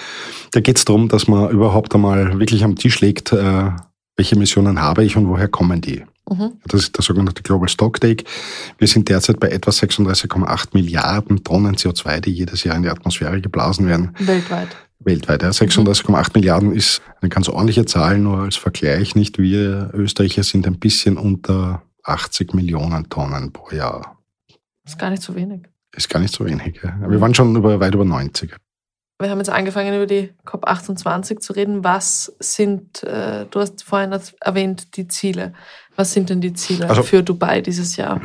[0.53, 3.71] Da geht es darum, dass man überhaupt einmal wirklich am Tisch legt, äh,
[4.17, 6.05] welche Emissionen habe ich und woher kommen die.
[6.31, 6.53] Mhm.
[6.65, 8.25] Das ist der sogenannte Global Stock Take.
[8.79, 13.41] Wir sind derzeit bei etwa 36,8 Milliarden Tonnen CO2, die jedes Jahr in die Atmosphäre
[13.41, 14.15] geblasen werden.
[14.19, 14.69] Weltweit.
[15.01, 15.43] weltweit.
[15.43, 15.51] Ja.
[15.51, 19.39] 36,8 Milliarden ist eine ganz ordentliche Zahl, nur als Vergleich nicht.
[19.39, 24.17] Wir Österreicher sind ein bisschen unter 80 Millionen Tonnen pro Jahr.
[24.87, 25.63] Ist gar nicht so wenig.
[25.95, 26.81] Ist gar nicht so wenig.
[26.83, 26.97] Ja.
[27.09, 28.55] Wir waren schon über, weit über 90.
[29.21, 31.85] Wir haben jetzt angefangen, über die COP28 zu reden.
[31.85, 35.53] Was sind, äh, du hast vorhin erwähnt, die Ziele.
[36.01, 38.23] Was sind denn die Ziele also, für Dubai dieses Jahr?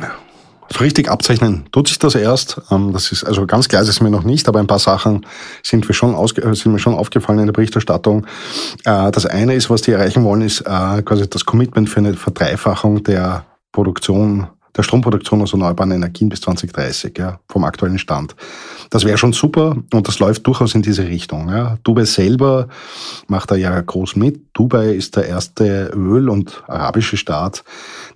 [0.72, 2.58] So richtig abzeichnen tut sich das erst.
[2.70, 5.26] Ähm, das ist also ganz klar, das ist mir noch nicht, aber ein paar Sachen
[5.62, 8.26] sind, wir schon ausge äh, sind mir schon aufgefallen in der Berichterstattung.
[8.86, 12.14] Äh, das eine ist, was die erreichen wollen, ist äh, quasi das Commitment für eine
[12.14, 18.36] Verdreifachung der Produktion der Stromproduktion aus erneuerbaren Energien bis 2030, ja, vom aktuellen Stand.
[18.90, 21.48] Das wäre schon super und das läuft durchaus in diese Richtung.
[21.48, 21.78] Ja.
[21.82, 22.68] Dubai selber
[23.26, 24.40] macht da ja groß mit.
[24.52, 27.64] Dubai ist der erste Öl- und arabische Staat,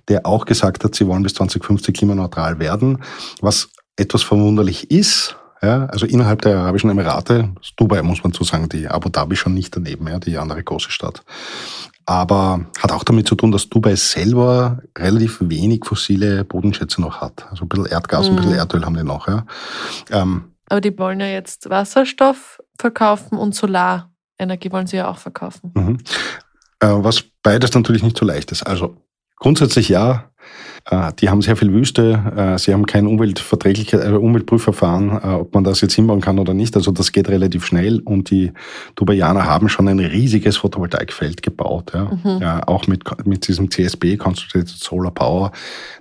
[0.07, 2.99] der auch gesagt hat, sie wollen bis 2050 klimaneutral werden,
[3.41, 8.67] was etwas verwunderlich ist, ja, also innerhalb der Arabischen Emirate, Dubai muss man so sagen,
[8.67, 11.23] die Abu Dhabi schon nicht daneben, ja, die andere große Stadt
[12.13, 17.47] aber hat auch damit zu tun, dass Dubai selber relativ wenig fossile Bodenschätze noch hat.
[17.49, 18.31] Also ein bisschen Erdgas mhm.
[18.31, 18.59] und ein bisschen mhm.
[18.59, 19.27] Erdöl haben die noch.
[19.27, 19.45] Ja.
[20.11, 25.71] Ähm, aber die wollen ja jetzt Wasserstoff verkaufen und Solarenergie wollen sie ja auch verkaufen.
[25.75, 25.97] Mhm.
[26.79, 28.63] Äh, was beides natürlich nicht so leicht ist.
[28.63, 28.97] Also
[29.35, 30.30] grundsätzlich ja,
[31.19, 35.79] die haben sehr viel Wüste, äh, sie haben kein Umweltverträgliches, äh, Umweltprüfverfahren, ob man das
[35.81, 36.75] jetzt hinbauen kann oder nicht.
[36.75, 38.51] Also das geht relativ schnell und die
[38.95, 41.91] Dubaianer haben schon ein riesiges Photovoltaikfeld gebaut.
[41.93, 42.11] Ja.
[42.23, 42.41] Mhm.
[42.41, 45.51] ja auch mit, mit diesem CSB, Concentrated Solar Power.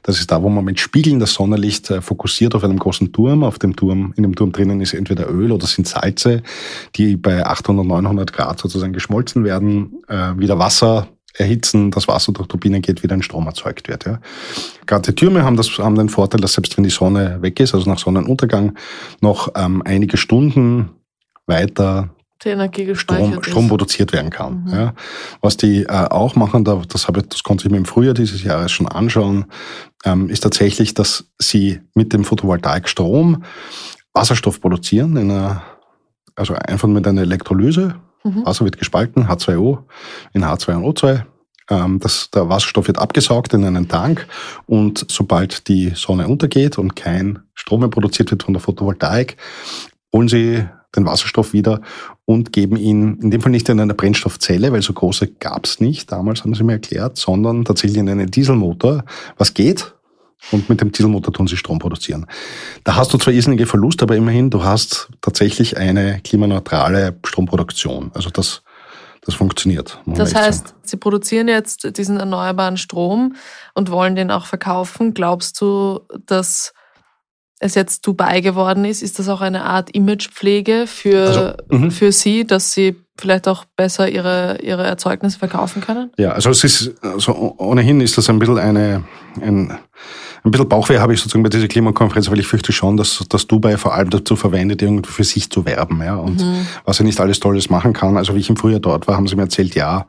[0.03, 3.45] Das ist da, wo man mit Spiegeln das Sonnenlicht fokussiert auf einem großen Turm.
[3.45, 6.43] Auf dem Turm, in dem Turm drinnen ist entweder Öl oder sind Salze,
[6.97, 9.93] die bei 800, 900 Grad sozusagen geschmolzen werden,
[10.37, 11.07] wieder Wasser
[11.37, 14.05] erhitzen, das Wasser durch Turbinen geht, wieder ein Strom erzeugt wird.
[14.05, 14.21] Ja.
[14.87, 17.75] Gerade die Türme haben, das, haben den Vorteil, dass selbst wenn die Sonne weg ist,
[17.75, 18.77] also nach Sonnenuntergang,
[19.21, 20.91] noch ähm, einige Stunden
[21.47, 22.11] weiter
[22.97, 24.65] Strom, Strom produziert werden kann.
[24.65, 24.73] Mhm.
[24.73, 24.95] Ja.
[25.43, 28.43] Was die äh, auch machen, da, das, habe, das konnte ich mir im Frühjahr dieses
[28.43, 29.45] Jahres schon anschauen,
[30.05, 33.45] ähm, ist tatsächlich, dass sie mit dem Photovoltaikstrom
[34.15, 35.63] Wasserstoff produzieren, in einer,
[36.35, 38.45] also einfach mit einer Elektrolyse, Mhm.
[38.45, 39.79] Wasser wird gespalten, H2O
[40.33, 41.25] in H2 und O2.
[41.71, 44.27] Ähm, das, der Wasserstoff wird abgesaugt in einen Tank
[44.67, 49.37] und sobald die Sonne untergeht und kein Strom mehr produziert wird von der Photovoltaik,
[50.13, 50.65] holen sie
[50.97, 51.81] den Wasserstoff wieder
[52.25, 55.81] und geben ihn in dem Fall nicht in einer Brennstoffzelle, weil so große gab es
[55.81, 59.05] nicht, damals haben sie mir erklärt, sondern tatsächlich in einen Dieselmotor,
[59.37, 59.95] was geht,
[60.53, 62.27] und mit dem Dieselmotor tun sie Strom produzieren.
[62.85, 68.11] Da hast du zwar irrsinnige Verluste, aber immerhin, du hast tatsächlich eine klimaneutrale Stromproduktion.
[68.15, 68.63] Also das,
[69.23, 70.01] das funktioniert.
[70.07, 70.81] Das heißt, sagen.
[70.83, 73.37] sie produzieren jetzt diesen erneuerbaren Strom
[73.75, 75.15] und wollen den auch verkaufen.
[75.15, 76.73] Glaubst du, dass
[77.61, 79.03] es jetzt Dubai geworden ist?
[79.03, 81.91] Ist das auch eine Art Imagepflege für, also, mhm.
[81.91, 86.11] für sie, dass sie vielleicht auch besser ihre, ihre Erzeugnisse verkaufen können?
[86.17, 89.05] Ja, also es ist, also ohnehin ist das ein bisschen eine,
[89.41, 89.79] ein,
[90.45, 93.47] ein bisschen Bauchweh habe ich sozusagen bei dieser Klimakonferenz, weil ich fürchte schon, dass, dass
[93.47, 96.67] Dubai vor allem dazu verwendet, irgendwie für sich zu werben, ja, und mhm.
[96.85, 98.17] was er nicht alles Tolles machen kann.
[98.17, 100.07] Also wie ich im Frühjahr dort war, haben sie mir erzählt, ja,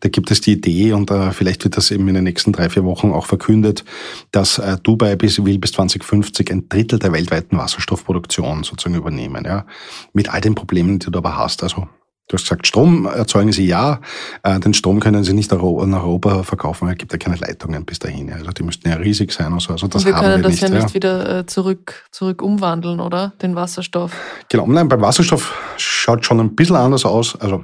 [0.00, 2.68] da gibt es die Idee und äh, vielleicht wird das eben in den nächsten drei,
[2.68, 3.84] vier Wochen auch verkündet,
[4.32, 9.66] dass äh, Dubai bis, will bis 2050 ein Drittel der weltweiten Wasserstoffproduktion sozusagen übernehmen, ja,
[10.12, 11.62] mit all den Problemen, die du aber hast.
[11.62, 11.86] Also
[12.28, 14.00] Du hast gesagt, Strom erzeugen sie ja.
[14.42, 17.84] Äh, den Strom können sie nicht nach Europa verkaufen, weil es gibt ja keine Leitungen
[17.84, 18.32] bis dahin.
[18.32, 19.72] Also die müssten ja riesig sein und so.
[19.72, 22.42] Also das und wir haben können wir das nicht, ja nicht wieder äh, zurück, zurück
[22.42, 23.32] umwandeln, oder?
[23.40, 24.12] Den Wasserstoff.
[24.48, 27.40] Genau, nein, beim Wasserstoff schaut schon ein bisschen anders aus.
[27.40, 27.62] Also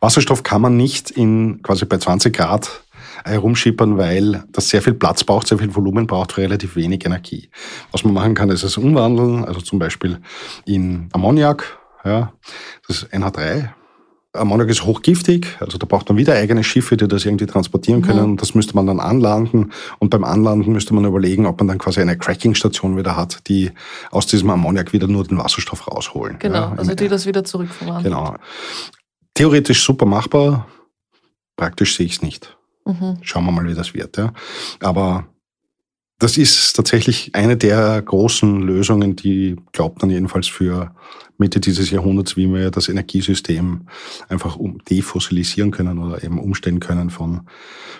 [0.00, 2.82] Wasserstoff kann man nicht in quasi bei 20 Grad
[3.24, 7.48] herumschippern, weil das sehr viel Platz braucht, sehr viel Volumen braucht für relativ wenig Energie.
[7.90, 10.20] Was man machen kann, ist es umwandeln, also zum Beispiel
[10.66, 12.32] in Ammoniak, ja,
[12.86, 13.70] das ist NH3,
[14.34, 18.04] Ammoniak ist hochgiftig, also da braucht man wieder eigene Schiffe, die das irgendwie transportieren mhm.
[18.04, 18.30] können.
[18.32, 18.36] Mhm.
[18.36, 19.72] Das müsste man dann anlanden.
[20.00, 23.70] Und beim Anlanden müsste man überlegen, ob man dann quasi eine Cracking-Station wieder hat, die
[24.10, 26.38] aus diesem Ammoniak wieder nur den Wasserstoff rausholen.
[26.40, 28.12] Genau, ja, also die das wieder zurückverwandeln.
[28.12, 28.34] Genau.
[29.34, 30.66] Theoretisch super machbar,
[31.56, 32.56] praktisch sehe ich es nicht.
[32.84, 33.18] Mhm.
[33.22, 34.16] Schauen wir mal, wie das wird.
[34.16, 34.32] Ja.
[34.80, 35.26] Aber
[36.18, 40.94] das ist tatsächlich eine der großen Lösungen, die glaubt man jedenfalls für
[41.38, 43.88] Mitte dieses Jahrhunderts, wie wir das Energiesystem
[44.28, 47.48] einfach um defossilisieren können oder eben umstellen können von,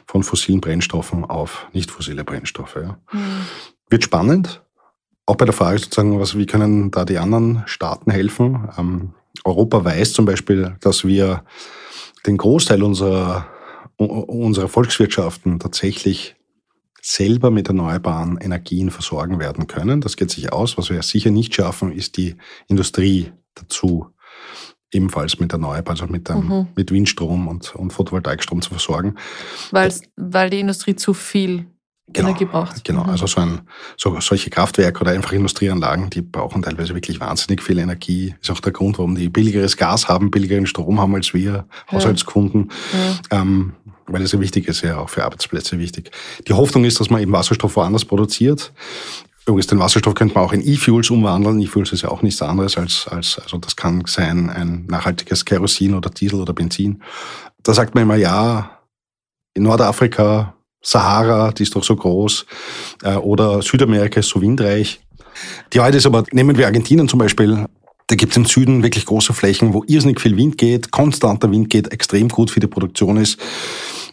[0.06, 2.76] von fossilen Brennstoffen auf nicht fossile Brennstoffe.
[2.76, 2.98] Ja.
[3.12, 3.46] Mhm.
[3.90, 4.62] Wird spannend.
[5.26, 8.68] Auch bei der Frage sozusagen, was, wie können da die anderen Staaten helfen?
[8.78, 11.44] Ähm, Europa weiß zum Beispiel, dass wir
[12.26, 13.46] den Großteil unserer,
[13.96, 16.36] unserer Volkswirtschaften tatsächlich
[17.04, 20.00] selber mit erneuerbaren Energien versorgen werden können.
[20.00, 20.78] Das geht sich aus.
[20.78, 22.36] Was wir sicher nicht schaffen, ist die
[22.66, 24.06] Industrie dazu
[24.90, 26.66] ebenfalls mit Erneuerbar, also mit, ähm, mhm.
[26.74, 29.16] mit Windstrom und, und Photovoltaikstrom zu versorgen.
[29.70, 31.66] Weil's, weil die Industrie zu viel
[32.10, 32.82] genau, Energie braucht.
[32.84, 33.10] Genau, mhm.
[33.10, 33.60] also so ein,
[33.98, 38.34] so, solche Kraftwerke oder einfach Industrieanlagen, die brauchen teilweise wirklich wahnsinnig viel Energie.
[38.40, 42.70] Ist auch der Grund, warum die billigeres Gas haben, billigeren Strom haben als wir Haushaltskunden.
[43.30, 43.42] Ja.
[43.42, 43.74] Ähm,
[44.06, 46.10] weil es ja wichtig ist, ja auch für Arbeitsplätze wichtig.
[46.46, 48.72] Die Hoffnung ist, dass man eben Wasserstoff woanders produziert.
[49.46, 51.60] Übrigens, den Wasserstoff könnte man auch in E-Fuels umwandeln.
[51.60, 55.94] E-Fuels ist ja auch nichts anderes als, als, also das kann sein ein nachhaltiges Kerosin
[55.94, 57.02] oder Diesel oder Benzin.
[57.62, 58.80] Da sagt man immer, ja,
[59.54, 62.46] in Nordafrika, Sahara, die ist doch so groß,
[63.02, 65.00] äh, oder Südamerika ist so windreich.
[65.72, 67.66] Die Wahrheit ist aber, nehmen wir Argentinien zum Beispiel,
[68.06, 71.70] da gibt es im Süden wirklich große Flächen, wo irrsinnig viel Wind geht, konstanter Wind
[71.70, 73.38] geht, extrem gut für die Produktion ist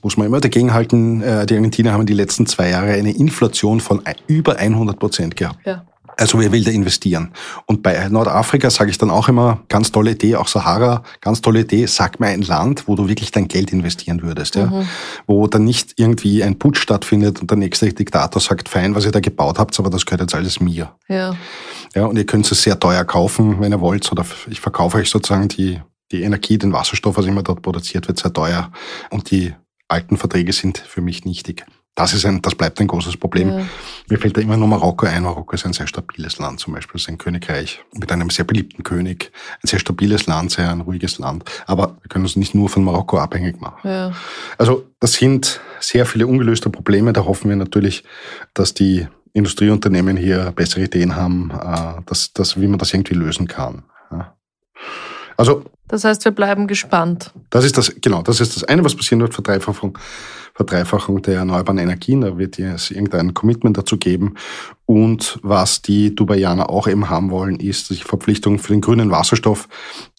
[0.01, 4.01] muss man immer dagegenhalten, äh, die Argentinier haben die letzten zwei Jahre eine Inflation von
[4.27, 5.59] über 100 Prozent gehabt.
[5.65, 5.85] Ja.
[6.21, 7.31] Also wer will da investieren?
[7.65, 11.61] Und bei Nordafrika sage ich dann auch immer, ganz tolle Idee, auch Sahara, ganz tolle
[11.61, 14.53] Idee, sag mir ein Land, wo du wirklich dein Geld investieren würdest.
[14.53, 14.67] Ja?
[14.67, 14.87] Mhm.
[15.25, 19.11] Wo dann nicht irgendwie ein Putsch stattfindet und der nächste Diktator sagt, fein, was ihr
[19.11, 20.91] da gebaut habt, aber das gehört jetzt alles mir.
[21.07, 21.35] Ja.
[21.95, 25.09] Ja, und ihr könnt es sehr teuer kaufen, wenn ihr wollt, oder ich verkaufe euch
[25.09, 25.81] sozusagen die,
[26.11, 28.71] die Energie, den Wasserstoff, was immer dort produziert wird, sehr teuer.
[29.09, 29.55] Und die
[29.87, 31.65] alten Verträge sind für mich nichtig.
[31.95, 33.49] Das, ist ein, das bleibt ein großes Problem.
[33.49, 33.65] Ja.
[34.09, 35.23] Mir fällt da immer nur Marokko ein.
[35.23, 36.97] Marokko ist ein sehr stabiles Land, zum Beispiel.
[36.97, 39.31] Es ist ein Königreich mit einem sehr beliebten König.
[39.61, 41.43] Ein sehr stabiles Land, sehr ein ruhiges Land.
[41.67, 43.79] Aber wir können uns nicht nur von Marokko abhängig machen.
[43.83, 44.13] Ja.
[44.57, 47.13] Also das sind sehr viele ungelöste Probleme.
[47.13, 48.03] Da hoffen wir natürlich,
[48.53, 53.47] dass die Industrieunternehmen hier bessere Ideen haben, äh, dass, dass, wie man das irgendwie lösen
[53.47, 53.83] kann.
[55.41, 57.31] Also das heißt, wir bleiben gespannt.
[57.49, 59.97] Das ist das, genau, das ist das eine, was passieren wird, Verdreifachung,
[60.53, 62.21] Verdreifachung der erneuerbaren Energien.
[62.21, 64.35] Da wird es irgendein Commitment dazu geben.
[64.85, 69.67] Und was die Dubaianer auch eben haben wollen, ist die Verpflichtung für den grünen Wasserstoff.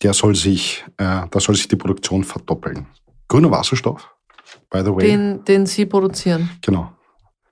[0.02, 2.86] Der soll sich, äh, da soll sich die Produktion verdoppeln.
[3.28, 4.14] Grüner Wasserstoff,
[4.70, 5.06] by the way.
[5.06, 6.50] Den, den Sie produzieren.
[6.60, 6.92] Genau.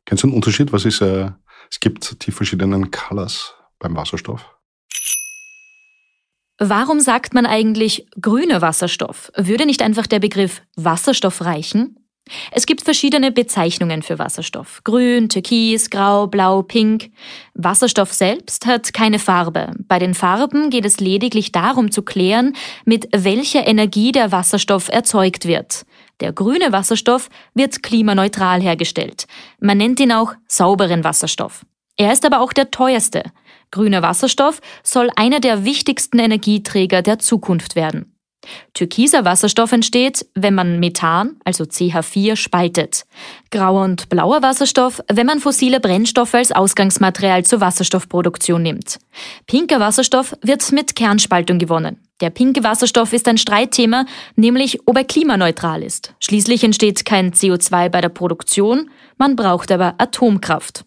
[0.04, 0.74] Kennst du den Unterschied?
[0.74, 1.30] Was ist, äh,
[1.70, 4.44] es gibt die verschiedenen Colors beim Wasserstoff.
[6.62, 9.32] Warum sagt man eigentlich grüner Wasserstoff?
[9.34, 11.96] Würde nicht einfach der Begriff Wasserstoff reichen?
[12.52, 14.82] Es gibt verschiedene Bezeichnungen für Wasserstoff.
[14.84, 17.12] Grün, Türkis, Grau, Blau, Pink.
[17.54, 19.72] Wasserstoff selbst hat keine Farbe.
[19.88, 25.46] Bei den Farben geht es lediglich darum zu klären, mit welcher Energie der Wasserstoff erzeugt
[25.46, 25.86] wird.
[26.20, 29.26] Der grüne Wasserstoff wird klimaneutral hergestellt.
[29.60, 31.64] Man nennt ihn auch sauberen Wasserstoff.
[31.96, 33.22] Er ist aber auch der teuerste.
[33.70, 38.16] Grüner Wasserstoff soll einer der wichtigsten Energieträger der Zukunft werden.
[38.72, 43.04] Türkiser Wasserstoff entsteht, wenn man Methan, also CH4, spaltet.
[43.50, 48.98] Grauer und blauer Wasserstoff, wenn man fossile Brennstoffe als Ausgangsmaterial zur Wasserstoffproduktion nimmt.
[49.46, 52.00] Pinker Wasserstoff wird mit Kernspaltung gewonnen.
[52.20, 54.04] Der pinke Wasserstoff ist ein Streitthema,
[54.36, 56.14] nämlich ob er klimaneutral ist.
[56.20, 60.84] Schließlich entsteht kein CO2 bei der Produktion, man braucht aber Atomkraft.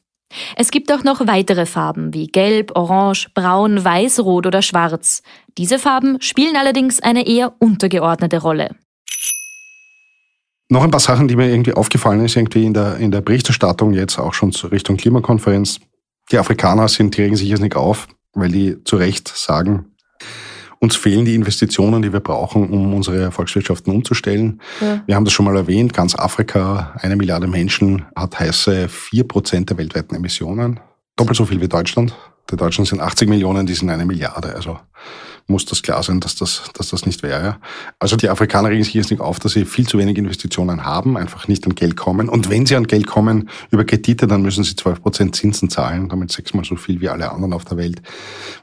[0.55, 5.23] Es gibt auch noch weitere Farben wie Gelb, Orange, Braun, Weiß, Rot oder Schwarz.
[5.57, 8.75] Diese Farben spielen allerdings eine eher untergeordnete Rolle.
[10.69, 13.93] Noch ein paar Sachen, die mir irgendwie aufgefallen ist, irgendwie in der, in der Berichterstattung
[13.93, 15.79] jetzt auch schon zur Richtung Klimakonferenz.
[16.31, 19.93] Die Afrikaner sind, regen sich jetzt nicht auf, weil die zu Recht sagen,
[20.83, 24.59] uns fehlen die Investitionen, die wir brauchen, um unsere Volkswirtschaften umzustellen.
[24.81, 25.01] Ja.
[25.05, 29.69] Wir haben das schon mal erwähnt, ganz Afrika, eine Milliarde Menschen hat heiße vier Prozent
[29.69, 30.81] der weltweiten Emissionen.
[31.15, 32.13] Doppelt so viel wie Deutschland.
[32.51, 34.53] Die Deutschen sind 80 Millionen, die sind eine Milliarde.
[34.53, 34.77] Also
[35.47, 37.59] muss das klar sein, dass das, dass das nicht wäre.
[37.99, 41.15] Also die Afrikaner regen sich jetzt nicht auf, dass sie viel zu wenig Investitionen haben,
[41.15, 42.27] einfach nicht an Geld kommen.
[42.27, 46.09] Und wenn sie an Geld kommen über Kredite, dann müssen sie 12 Prozent Zinsen zahlen,
[46.09, 48.01] damit sechsmal so viel wie alle anderen auf der Welt,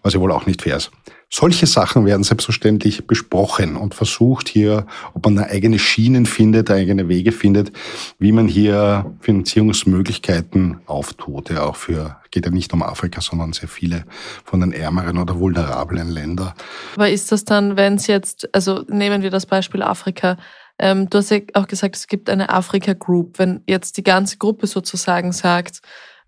[0.03, 0.91] was ja wohl auch nicht fair ist.
[1.33, 7.31] Solche Sachen werden selbstverständlich besprochen und versucht hier, ob man eigene Schienen findet, eigene Wege
[7.31, 7.71] findet,
[8.19, 11.51] wie man hier Finanzierungsmöglichkeiten auftut.
[11.51, 14.07] Ja, auch für, geht ja nicht um Afrika, sondern sehr viele
[14.45, 16.53] von den ärmeren oder vulnerablen Ländern.
[16.97, 20.37] Aber ist das dann, wenn es jetzt, also nehmen wir das Beispiel Afrika,
[20.81, 23.39] ähm, du hast ja auch gesagt, es gibt eine Afrika Group.
[23.39, 25.81] Wenn jetzt die ganze Gruppe sozusagen sagt,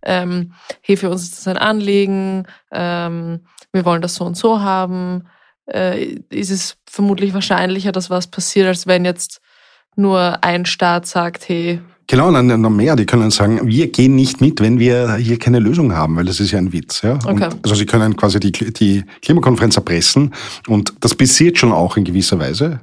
[0.04, 3.40] ähm, hey, für uns ist das ein Anliegen, ähm,
[3.72, 5.24] wir wollen das so und so haben,
[5.66, 9.40] äh, ist es vermutlich wahrscheinlicher, dass was passiert, als wenn jetzt
[9.96, 11.80] nur ein Staat sagt, hey.
[12.08, 12.96] Genau, dann noch mehr.
[12.96, 16.40] Die können sagen, wir gehen nicht mit, wenn wir hier keine Lösung haben, weil das
[16.40, 17.02] ist ja ein Witz.
[17.02, 17.18] Ja?
[17.24, 17.48] Okay.
[17.62, 20.34] also sie können quasi die, die Klimakonferenz erpressen
[20.66, 22.80] und das passiert schon auch in gewisser Weise.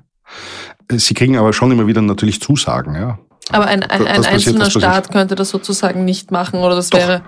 [0.92, 2.96] Sie kriegen aber schon immer wieder natürlich Zusagen.
[2.96, 3.20] Ja?
[3.52, 7.00] Aber ein, ein, ein einzelner Staat könnte das sozusagen nicht machen oder das Doch.
[7.00, 7.24] wäre.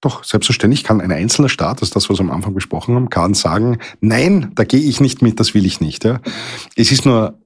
[0.00, 3.10] Doch, selbstverständlich kann ein einzelner Staat, das ist das, was wir am Anfang besprochen haben,
[3.10, 6.04] kann sagen, nein, da gehe ich nicht mit, das will ich nicht.
[6.04, 6.20] Ja.
[6.74, 7.38] Es ist nur,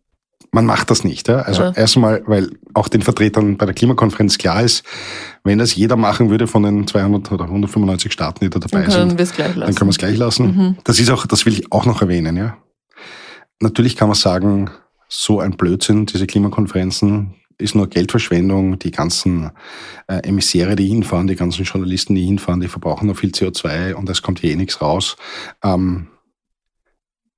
[0.53, 1.27] man macht das nicht.
[1.27, 1.38] Ja.
[1.38, 1.73] Also ja.
[1.73, 4.85] erstmal, weil auch den Vertretern bei der Klimakonferenz klar ist,
[5.43, 8.90] wenn das jeder machen würde von den 200 oder 195 Staaten, die da dabei dann
[8.90, 10.47] sind, dann können wir es gleich lassen.
[10.47, 10.77] Mhm.
[10.85, 12.37] Das ist auch, das will ich auch noch erwähnen.
[12.37, 12.57] Ja.
[13.61, 14.71] Natürlich kann man sagen,
[15.09, 18.79] so ein Blödsinn, diese Klimakonferenzen, ist nur Geldverschwendung.
[18.79, 19.51] Die ganzen
[20.07, 24.09] äh, Emissäre, die hinfahren, die ganzen Journalisten, die hinfahren, die verbrauchen noch viel CO2 und
[24.09, 25.17] es kommt hier eh nichts raus.
[25.62, 26.09] Ähm,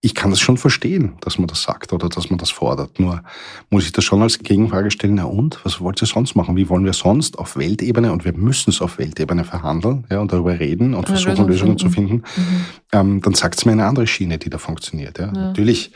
[0.06, 3.00] ich kann das schon verstehen, dass man das sagt oder dass man das fordert.
[3.00, 3.24] Nur
[3.70, 6.54] muss ich das schon als Gegenfrage stellen, na und, was wollt ihr sonst machen?
[6.56, 10.32] Wie wollen wir sonst auf Weltebene, und wir müssen es auf Weltebene verhandeln ja, und
[10.32, 11.78] darüber reden und versuchen, Lösung Lösungen finden.
[11.78, 12.64] zu finden, mhm.
[12.92, 15.18] ähm, dann sagt es mir eine andere Schiene, die da funktioniert.
[15.18, 15.26] Ja.
[15.26, 15.32] ja.
[15.32, 15.90] Natürlich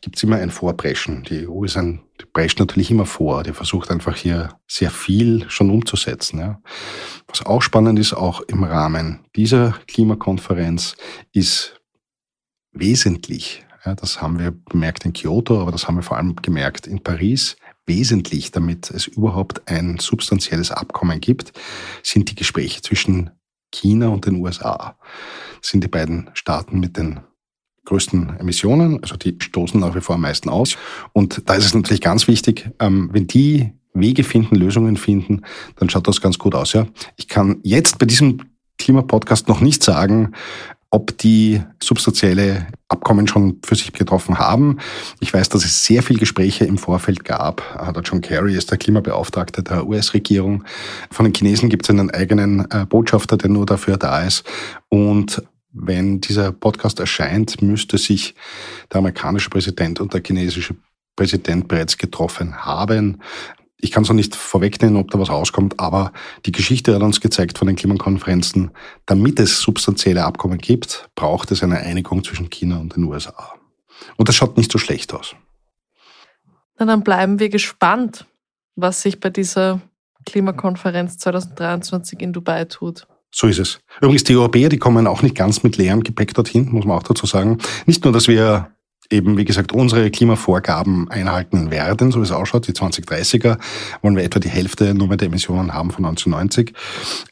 [0.00, 1.22] gibt es immer ein Vorpreschen.
[1.22, 3.42] Die EU ist ein, die prescht natürlich immer vor.
[3.42, 6.38] Die versucht einfach hier sehr viel schon umzusetzen.
[6.38, 6.60] Ja.
[7.26, 10.96] Was auch spannend ist, auch im Rahmen dieser Klimakonferenz,
[11.32, 11.80] ist
[12.72, 16.86] wesentlich, ja, das haben wir bemerkt in Kyoto, aber das haben wir vor allem gemerkt
[16.86, 21.52] in Paris, wesentlich, damit es überhaupt ein substanzielles Abkommen gibt,
[22.02, 23.30] sind die Gespräche zwischen
[23.72, 24.96] China und den USA.
[25.60, 27.20] Das sind die beiden Staaten mit den
[27.84, 30.76] größten Emissionen, also die stoßen nach wie vor am meisten aus.
[31.12, 35.42] Und da ist es natürlich ganz wichtig, ähm, wenn die Wege finden, Lösungen finden,
[35.76, 36.72] dann schaut das ganz gut aus.
[36.72, 38.40] Ja, ich kann jetzt bei diesem
[38.78, 40.32] Klimapodcast noch nicht sagen,
[40.90, 44.78] ob die substanzielle Abkommen schon für sich getroffen haben.
[45.18, 47.62] Ich weiß, dass es sehr viel Gespräche im Vorfeld gab.
[47.92, 50.62] Der John Kerry ist der Klimabeauftragte der US-Regierung.
[51.10, 54.44] Von den Chinesen gibt es einen eigenen äh, Botschafter, der nur dafür da ist.
[54.88, 55.42] Und
[55.74, 58.34] wenn dieser Podcast erscheint, müsste sich
[58.92, 60.76] der amerikanische Präsident und der chinesische
[61.16, 63.20] Präsident bereits getroffen haben.
[63.76, 66.12] Ich kann es noch nicht vorwegnehmen, ob da was rauskommt, aber
[66.46, 68.70] die Geschichte hat uns gezeigt von den Klimakonferenzen,
[69.04, 73.54] damit es substanzielle Abkommen gibt, braucht es eine Einigung zwischen China und den USA.
[74.16, 75.34] Und das schaut nicht so schlecht aus.
[76.78, 78.26] Na, dann bleiben wir gespannt,
[78.74, 79.80] was sich bei dieser
[80.24, 83.06] Klimakonferenz 2023 in Dubai tut.
[83.36, 83.80] So ist es.
[84.00, 87.02] Übrigens, die Europäer, die kommen auch nicht ganz mit leerem Gepäck dorthin, muss man auch
[87.02, 87.58] dazu sagen.
[87.84, 88.68] Nicht nur, dass wir
[89.10, 93.58] eben, wie gesagt, unsere Klimavorgaben einhalten werden, so wie es ausschaut, die 2030er,
[94.02, 96.72] wollen wir etwa die Hälfte nur mehr der Emissionen haben von 1990,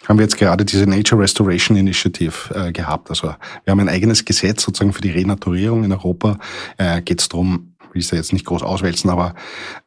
[0.08, 3.08] haben wir jetzt gerade diese Nature Restoration Initiative äh, gehabt.
[3.10, 3.34] Also
[3.64, 6.38] wir haben ein eigenes Gesetz sozusagen für die Renaturierung in Europa.
[6.78, 9.34] Äh, Geht es darum, will ich da jetzt nicht groß auswälzen, aber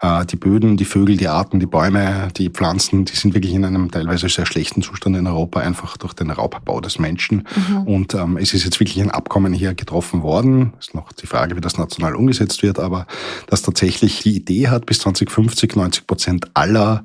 [0.02, 3.66] äh, die Böden, die Vögel, die Arten, die Bäume, die Pflanzen, die sind wirklich in
[3.66, 7.48] einem teilweise sehr schlechten Zustand in Europa, einfach durch den Raubbau des Menschen.
[7.56, 7.84] Mhm.
[7.84, 10.74] Und ähm, es ist jetzt wirklich ein Abkommen hier getroffen worden.
[10.80, 13.08] Ist noch die Frage, wie das national umgesetzt wird, aber
[13.48, 17.04] das tatsächlich die Idee hat, bis 2050 90 Prozent aller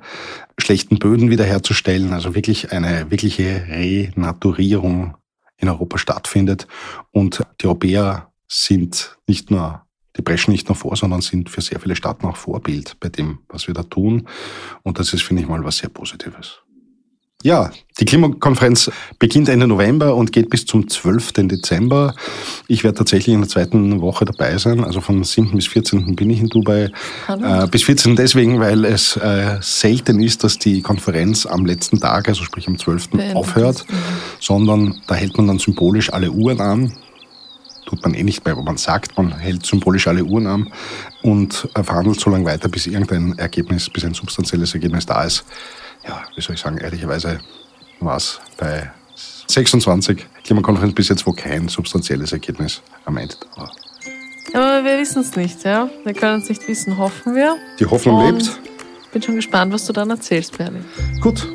[0.59, 5.17] schlechten Böden wiederherzustellen, also wirklich eine wirkliche Renaturierung
[5.57, 6.67] in Europa stattfindet.
[7.11, 9.83] Und die Europäer sind nicht nur
[10.17, 13.39] die preschen nicht nur vor, sondern sind für sehr viele Staaten auch Vorbild bei dem,
[13.49, 14.27] was wir da tun.
[14.83, 16.61] Und das ist, finde ich mal, was sehr Positives.
[17.43, 21.33] Ja, die Klimakonferenz beginnt Ende November und geht bis zum 12.
[21.49, 22.15] Dezember.
[22.69, 24.85] Ich werde tatsächlich in der zweiten Woche dabei sein.
[24.85, 25.53] Also von 7.
[25.53, 26.17] bis 14.
[26.17, 26.91] bin ich in Dubai.
[27.29, 28.15] Äh, bis 14.
[28.15, 32.79] deswegen, weil es äh, selten ist, dass die Konferenz am letzten Tag, also sprich am
[32.79, 33.09] 12.
[33.35, 33.87] aufhört,
[34.39, 36.93] sondern da hält man dann symbolisch alle Uhren an
[37.87, 40.73] tut man eh nicht mehr, aber man sagt, man hält symbolisch alle Uhren an
[41.23, 45.45] und verhandelt so lange weiter, bis irgendein Ergebnis, bis ein substanzielles Ergebnis da ist.
[46.07, 47.41] Ja, wie soll ich sagen, ehrlicherweise
[48.01, 48.91] war es bei
[49.49, 53.73] 26 Klimakonferenz bis jetzt, wo kein substanzielles Ergebnis am Ende da war.
[54.53, 55.89] Aber wir wissen es nicht, ja.
[56.05, 57.57] Wir können es nicht wissen, hoffen wir.
[57.79, 58.61] Die Hoffnung und lebt.
[59.05, 60.81] Ich bin schon gespannt, was du dann erzählst, Bernie.
[61.21, 61.47] Gut,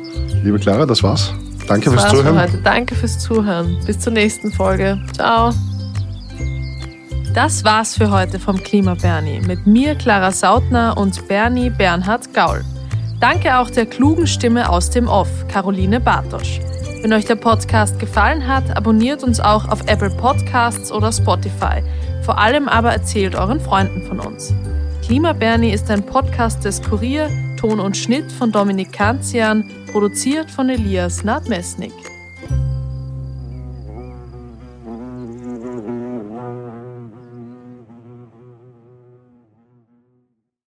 [0.44, 1.32] liebe Clara, das war's.
[1.66, 2.34] Danke das fürs war's Zuhören.
[2.34, 2.58] Für heute.
[2.62, 3.78] Danke fürs Zuhören.
[3.86, 5.02] Bis zur nächsten Folge.
[5.14, 5.52] Ciao.
[7.36, 12.64] Das war's für heute vom Klima Bernie mit mir, Clara Sautner und Bernie Bernhard Gaul.
[13.20, 16.60] Danke auch der klugen Stimme aus dem Off, Caroline Bartosch.
[17.02, 21.82] Wenn euch der Podcast gefallen hat, abonniert uns auch auf Apple Podcasts oder Spotify.
[22.22, 24.54] Vor allem aber erzählt euren Freunden von uns.
[25.02, 27.28] Klima Bernie ist ein Podcast des Kurier,
[27.60, 31.92] Ton und Schnitt von Dominik Kanzian, produziert von Elias Nadmesnik.